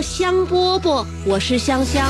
[0.00, 2.06] 香饽饽，我是香香。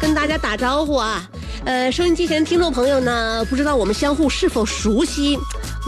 [0.00, 1.28] 跟大家打招呼啊，
[1.64, 5.38] 呃，收音机前听众朋友呢，不知道我们相互是否熟悉？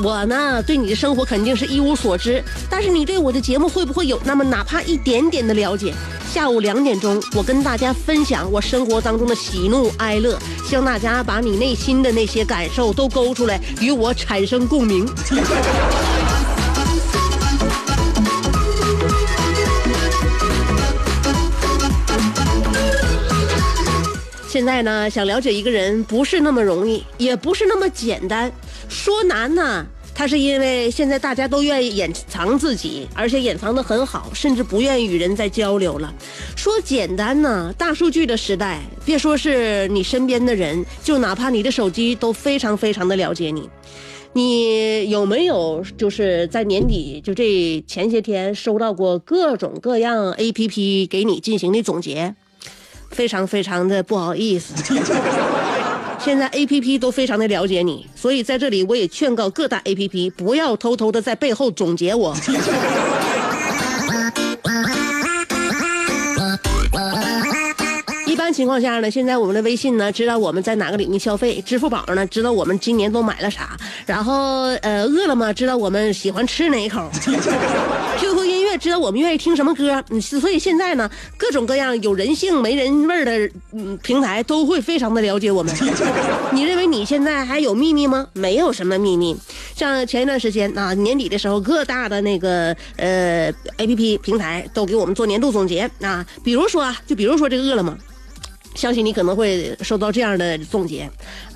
[0.03, 5.95] 我呢，对你的生活肯定是一无所知，但是你对我的节目会不会有那么哪怕一点点的了解？
[6.33, 10.37] 下午两点钟，我跟大家分享我生活当中的喜怒哀乐，
[10.69, 15.07] 希望大家把你内心的那些感受都勾出来，与我产生共鸣。
[24.55, 28.53] 现在呢，想了解一个人不是那么容易，也不是那么简单。
[28.89, 29.85] 说难呢，
[30.15, 36.15] 他是因为现在大家都愿意掩藏自己，而且掩藏的很好，甚至不愿意与人再交流了。
[36.55, 43.69] 说简单呢，大数据的时代，别说是你身边的人，就哪怕你的手机都非常非常的了解你。
[44.35, 52.37] 你有没有就是在年底就这前些天收到过各种各样 A P P 给你进行的总结？
[53.15, 54.75] 非常非常的不好意思。
[56.19, 62.35] 现在 A P P 都非常的了解你，所以在这里我也劝告各大 A P P 不要偷偷的在背后总结我。
[68.27, 73.77] 一般情况下呢，现在我们的微信呢知道我们在哪个领域消费，支付宝呢知道我们今年都买了啥，
[74.07, 77.09] 然后呃饿了么知道我们喜欢吃哪一口
[78.19, 78.44] ，QQ
[78.75, 85.73] 乐知道我们愿意听什么歌，嗯，所以现在呢各种各样有人性没人味儿的嗯平台都会非常的了解我们。
[86.53, 88.27] 你认为你现在还有秘密吗？
[88.33, 89.37] 没有什么秘密。
[89.77, 97.97] 像前一段时间啊年底的时候，各大的那个呃 APP 平台都给我们做年度总结啊，比如说啊，就比如说这个饿了么。
[98.75, 101.09] 相信你可能会收到这样的总结：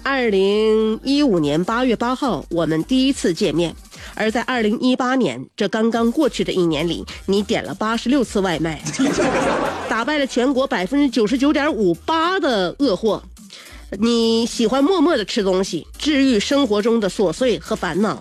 [0.04, 3.72] 二零一五年八月八号，我们第一次见面；
[4.18, 8.82] 而在二零一八年这刚刚过去的一年里，你点了八十六次外卖，
[9.88, 13.22] 打败了全国百分之九十九点五八的饿货。
[13.98, 18.20] 你喜欢默默的吃东西，治愈生活中的琐碎和烦恼。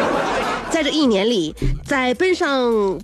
[0.70, 1.54] 在这一年里，
[1.86, 3.00] 在奔上。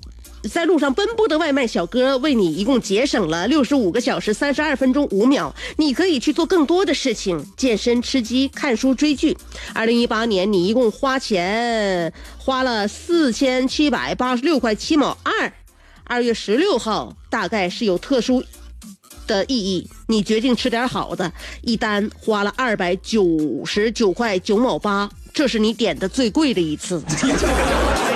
[0.49, 9.37] 在路上奔波的外卖小哥为你一共节省了六十五个小时三十二分钟五秒，你可以去做更多的事情，健身、吃鸡、看书、追剧。
[9.75, 15.53] 二零一八年你一共花钱花了四千七百八十六块七毛二。
[16.05, 18.43] 二月十六号大概是有特殊
[19.27, 27.01] 的意义，你决定吃点好的，一单花了二百九十九块九毛八，这是你点的最贵的一次。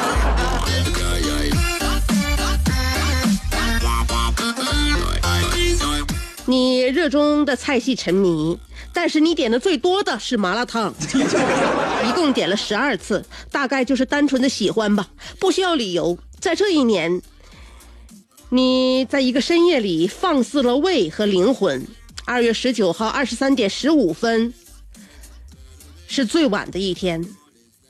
[6.46, 8.58] 你热衷的菜系沉迷，
[8.92, 10.92] 但是你点的最多的是麻辣烫，
[12.06, 15.08] 一共点了十二次，大概就是单纯的喜欢吧，
[15.38, 16.18] 不需要理由。
[16.38, 17.22] 在这一年，
[18.50, 21.86] 你在一个深夜里放肆了胃和灵魂。
[22.26, 24.52] 二月十九号二十三点十五分
[26.06, 27.26] 是最晚的一天，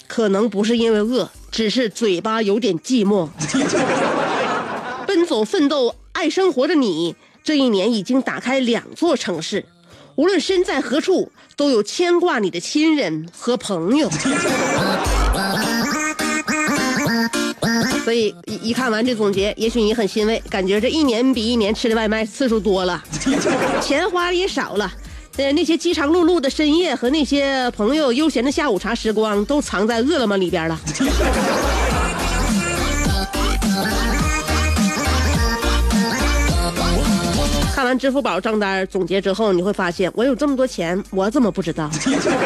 [0.06, 3.28] 可能不是因为饿，只是嘴巴有点寂寞。
[5.06, 7.16] 奔走奋斗爱生活的你。
[7.44, 9.62] 这一年已经打开两座城市，
[10.17, 14.11] 无论身在何处，都有牵挂你的亲人和朋友。
[18.02, 23.05] 所以一一看完这总结，也许你很欣慰，感觉这一年比一年吃的外卖次数多了，
[23.82, 24.91] 钱花的也少了，
[25.37, 30.81] 呃，那些饥肠辘辘的深夜和那些朋友悠闲的下午茶时光，都藏在饿了么里边了。
[37.84, 41.90] 看完支付宝账单总结之后，你会发现，我有这么多钱，我怎么不知道？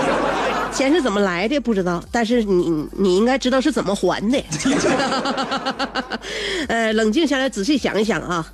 [0.75, 4.45] 钱是怎么来的不知道，但是你你应该知道是怎么还的。
[6.67, 8.45] 呃，冷静下来，仔细想一想啊。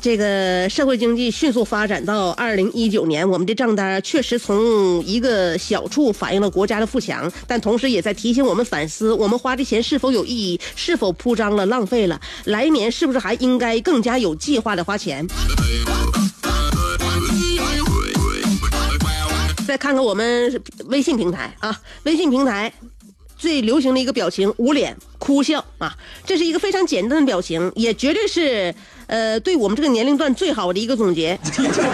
[0.00, 12.20] 这个社会经济迅速发展到二零一九年，我们的账单确实从一个小处反映了国家的富强，但同时也在提醒我们反思：我们花的钱是否有意义，是否铺张了、浪费了？
[12.44, 15.26] 来年是不是还应该更加有计划的花钱？
[19.66, 22.72] 再看看我们微信平台啊，微信平台
[23.36, 28.72] 最流行的一个表情——捂脸哭笑啊，这是一个非常简单的表情，也绝对是。
[29.08, 31.36] 呃，对我们这个年龄段最好的一个总结，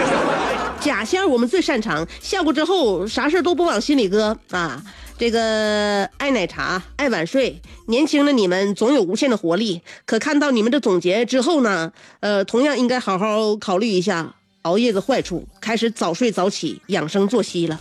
[0.81, 4.83] 假笑我们最擅长，笑过之后啥事都不往心里搁啊。
[5.17, 9.81] 这个爱奶茶，爱晚睡，年轻的你们总有无限的活力。
[10.05, 17.79] 可看到你们的总结之后呢，呃，同样应该好好考虑一下熬夜的坏处，开始早睡早起，养生作息了。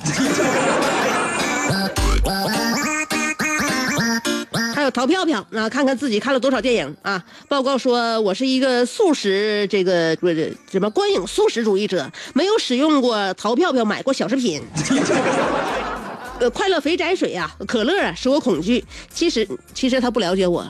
[4.93, 7.23] 淘票票啊，看看自己看了多少电影啊！
[7.49, 14.61] 报告说我是一个素食这个不是什么观影素食主义者，没有使用过淘票票买过小食品。
[16.39, 18.83] 呃，快乐肥宅水啊，可乐啊，使我恐惧。
[19.11, 20.65] 其实其实他不了解我，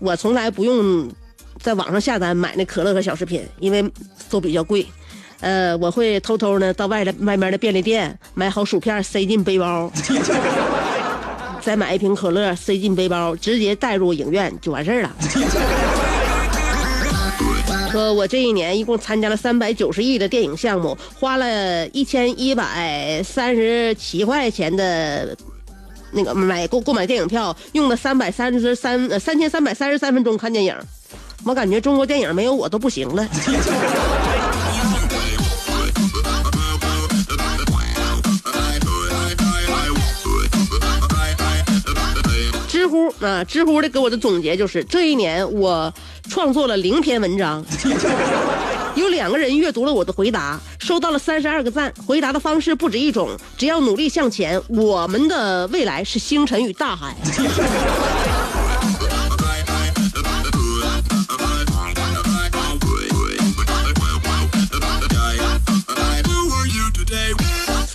[0.00, 1.08] 我从来不用
[1.60, 3.88] 在网上下单买那可乐和小食品，因为
[4.28, 4.84] 都比较贵。
[5.40, 9.90] 呃，我会偷偷的到外的外面的便利店买好薯片塞进背包。
[11.68, 15.14] 再买一瓶可乐，塞进背包，直接带入影院就完事儿了。
[17.92, 25.36] 说我这一年一共参加了三百九十亿的电影项目，花了一千一百三十七块钱的
[26.10, 30.74] 那个买购购买电影票，用了三百三十三呃三千三百三十三分钟看电影。
[31.44, 33.28] 我感觉中国电影没有我都不行了。
[43.20, 45.92] 啊，知乎的给我的总结就是：这一年我
[46.28, 47.64] 创作了零篇文章，
[48.94, 51.92] 有两个人阅读了我的回答，收到了三十二个赞。
[52.06, 57.16] 回答的方式不止一种，只要努力向前，我们的未来是星辰与大海。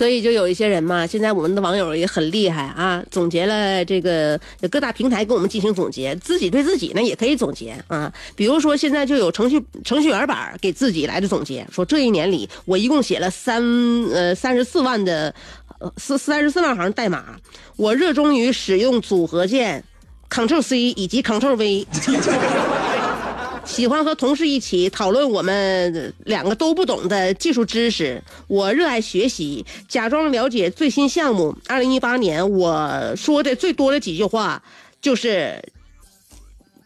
[0.04, 4.38] 所以就有一些人嘛，现在我们的网友也很厉害啊，总结了这个
[4.70, 8.12] 各大平台给我们进行总结，自己对自己呢也可以总结啊。
[8.36, 13.62] 比如说现在就有程序程序员版给自己来的总结，说这一年里我一共写了三
[14.12, 15.34] 呃三十四万的
[15.78, 17.40] 呃四三十四万行代码，
[17.76, 19.82] 我热衷于使用组合键
[20.28, 21.86] ，Ctrl C 以及 Ctrl V。
[23.66, 28.22] 喜欢和同事一起讨论我们两个都不懂的技术知识。
[28.46, 31.56] 我热爱学习，假装了解最新项目。
[31.66, 34.62] 二零一八年我说的最多的几句话
[35.00, 35.60] 就是：“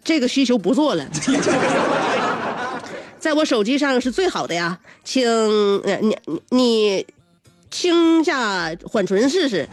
[0.02, 1.06] 这个需求不做了，
[3.18, 5.26] 在我手机上是最好的呀，请
[6.00, 6.16] 你
[6.50, 7.06] 你
[7.70, 9.68] 清下缓存试试。”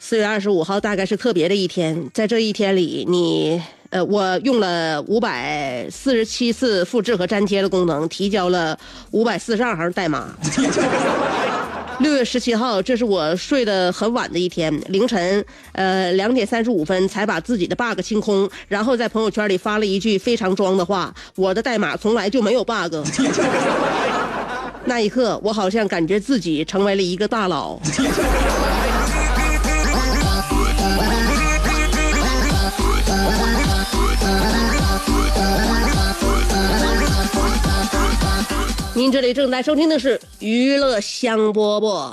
[0.00, 3.62] 四月二十五号大概是特别的一天，在这一天里你。
[3.90, 8.78] 呃，我用了五百四十七次复制和粘贴的功能，提交了
[9.10, 10.28] 五百四十二行代码。
[11.98, 22.94] 六月十七号，这是我睡得很晚的一天，凌晨呃两点三十五分才把自己的 bug 清空，然后在朋友圈里发了一句非常装的话：我的代码从来就没有 bug。
[24.86, 27.78] 那一刻，我好像感觉自己成为了一个大佬。
[39.00, 42.12] 您这里正在收听的是娱乐香饽饽。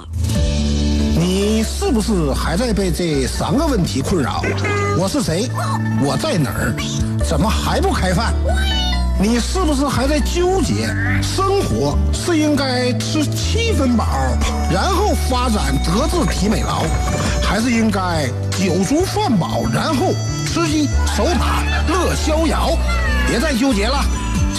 [1.19, 4.41] 你是不是还在被这三个问题困扰？
[4.97, 5.49] 我是谁？
[6.01, 6.73] 我在哪儿？
[7.27, 8.33] 怎么还不开饭？
[9.21, 10.87] 你是不是还在纠结？
[11.21, 14.07] 生活是应该吃七分饱，
[14.71, 16.85] 然后发展德智体美劳，
[17.43, 20.13] 还是应该酒足饭饱，然后
[20.45, 22.77] 吃鸡守塔乐逍遥？
[23.27, 24.01] 别再纠结了。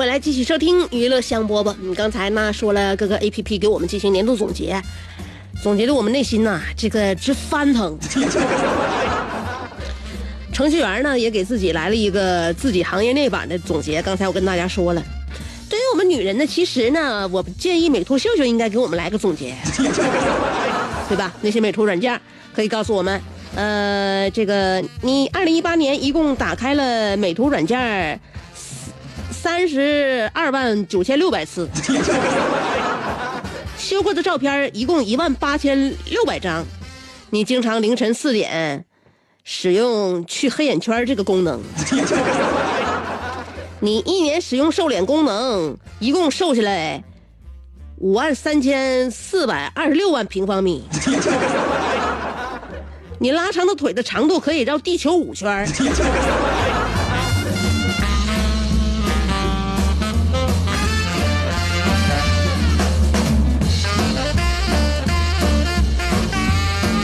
[0.00, 1.76] 回来，继续收听娱乐香饽饽。
[1.78, 4.80] 你刚才呢说了各个 A P P 给我们进行年度总结，
[5.62, 7.98] 总结的我们内心呐这个直翻腾。
[10.54, 14.00] 程序员呢也给自己来了一个自己行业内版的总结。
[14.00, 15.02] 刚才我跟大家说了，
[15.68, 19.54] 对于我们女人呢，其实呢，我建议美图秀秀应该给我们来个总结，
[21.10, 21.30] 对吧？
[21.42, 22.18] 那些美图软件
[22.56, 23.20] 可以告诉我们，
[23.54, 28.18] 呃，这个你二零一八年一共打开了美图软件。
[29.42, 31.66] 三十二万九千六百次，
[33.78, 36.62] 修过的照片一共一万八千六百张。
[37.30, 38.84] 你经常凌晨四点
[39.42, 41.58] 使用去黑眼圈这个功能。
[43.80, 47.02] 你一年使用瘦脸功能，一共瘦下来
[47.96, 50.84] 五万三千四百二十六万平方米。
[53.18, 55.66] 你拉长的腿的长度可以绕地球五圈。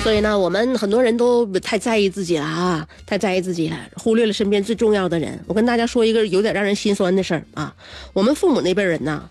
[0.07, 5.37] 所以呢，我们很多人都太在意自己了啊，太在意自己了，忽略了身边最重要的人。
[5.49, 7.75] 我跟大家说一个有点让人心酸的事儿啊，
[8.13, 9.29] 我们父母那辈人呢，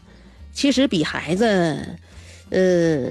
[0.51, 1.46] 其实比孩子，
[2.50, 3.10] 呃，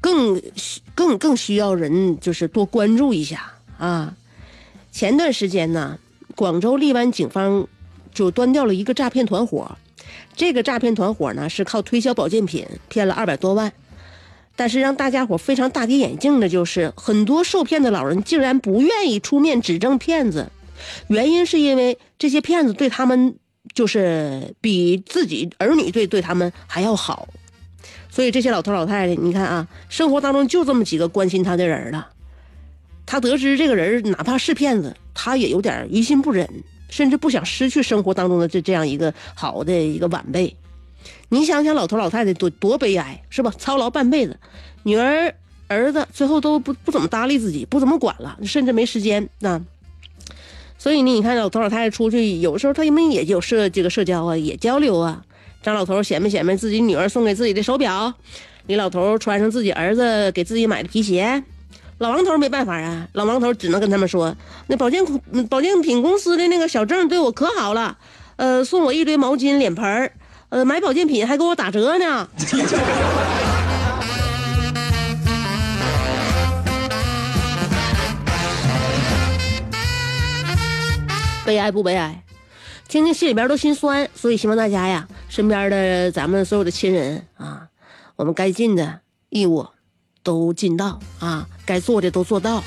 [0.00, 4.16] 更需更更需要人就是多关注一下啊。
[4.90, 5.96] 前段时间呢，
[6.34, 7.68] 广州荔湾警方
[8.12, 9.78] 就端掉了一个诈骗团伙，
[10.34, 13.72] 这个诈骗团伙呢是靠推销保健品骗了二百多万。
[14.56, 20.50] 但是让大家伙非常大跌眼镜的就是，很多受骗的老人竟然不愿意出面指证骗子，
[21.08, 23.36] 原因是因为这些骗子对他们
[23.74, 27.28] 就是比自己儿女对对他们还要好，
[28.10, 32.08] 所以这些老头老太太，你看啊，生活当中就这么几个关心他的人了，
[33.04, 36.48] 他得知这个人哪怕是骗子，他也有点于心不忍，
[36.88, 40.56] 甚至不想失去生活当中的这这样一个好的一个晚辈。
[41.28, 43.52] 你想想，老头老太太多多悲哀，是吧？
[43.58, 44.38] 操劳半辈子，
[44.84, 45.34] 女儿
[45.66, 49.60] 儿子最后都不不怎么搭理自己，不怎么管了，甚至没时间啊。
[50.78, 55.24] 所以呢，你看老头老太太出去，有时候他们也有社这个社交啊，也交流啊。
[55.62, 58.14] 张老头显摆显摆自己女儿送给自己的手表，
[58.66, 61.42] 李老头穿上自己儿子给自己买的皮鞋，
[61.98, 64.36] 老王头没办法啊，老王头只能跟他们说，
[64.68, 65.04] 那保健
[65.48, 67.98] 保健品公司的那个小郑对我可好了，
[68.36, 70.12] 呃，送我一堆毛巾、脸盆儿。
[70.48, 72.28] 呃，买保健品还给我打折呢，
[81.44, 82.22] 悲哀不悲哀？
[82.88, 87.66] 听听心里边都心酸，所以希望大家呀，身边的咱们所有的亲人啊，
[88.14, 89.66] 我们该尽的义务
[90.22, 92.62] 都尽到啊，该做的都做到，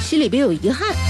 [0.00, 1.07] 心里别有遗憾。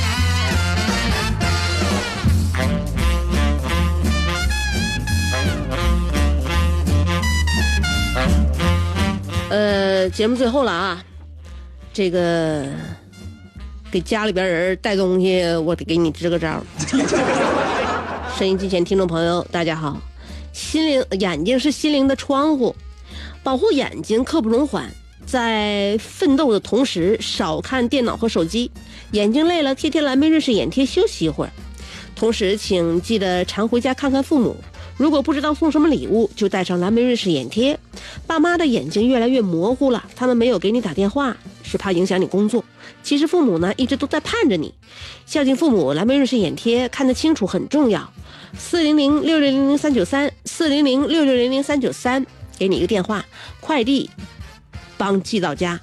[10.08, 11.04] 呃，节目最后了啊，
[11.92, 12.64] 这个
[13.90, 16.64] 给家里边人带东西，我得给你支个招。
[18.38, 20.00] 声音机前听众朋友，大家好，
[20.50, 22.74] 心灵眼睛是心灵的窗户，
[23.42, 24.90] 保护眼睛刻不容缓。
[25.26, 28.70] 在奋斗的同时，少看电脑和手机，
[29.10, 31.50] 眼睛累了贴贴蓝莓瑞士眼贴休息一会儿。
[32.16, 34.56] 同时，请记得常回家看看父母。
[34.96, 37.78] 如果不知道送什么礼物，就带上蓝莓瑞士眼贴。
[38.26, 42.64] 爸妈的眼睛越来越模糊了，他们没有给你打电话，是怕影响你工作。
[43.02, 44.74] 其实父母呢，一直都在盼着你。
[45.26, 48.12] 孝敬父母，蓝莓瑞士眼贴看得清楚很重要。
[48.56, 52.24] 四零零六六零零三九三，四零零六六零零三九三，
[52.58, 53.24] 给你一个电话，
[53.60, 54.10] 快递
[54.96, 55.80] 帮寄到家。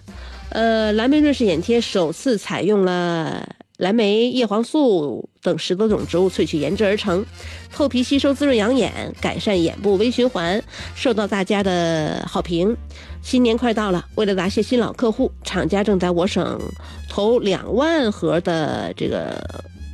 [0.50, 7.25] 呃，蓝莓瑞士眼贴首次采用了蓝莓、叶黄素等十多种植物萃取研制而成，
[7.74, 10.63] 透皮吸收、滋润养眼，改善眼部微循环，
[10.96, 12.75] 受到大家的好评。
[13.22, 16.62] 新年快到了，为了答谢新老客户，厂家正在我省
[17.10, 19.44] 投两万盒的这个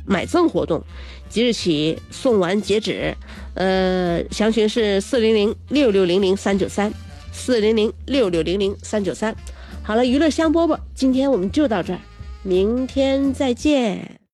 [0.06, 0.80] 买赠活动，
[1.28, 3.16] 即日起送完截止。
[3.54, 6.92] 呃，详询是四零零六六零零三九三，
[7.32, 9.34] 四零零六六零零三九三。
[9.82, 11.98] 好了，娱乐香饽饽，今天我们就到这儿，
[12.42, 14.21] 明天再见。